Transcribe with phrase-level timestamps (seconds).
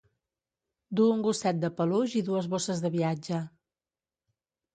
[0.99, 3.45] Du un gosset de peluix i dues bosses de viatge.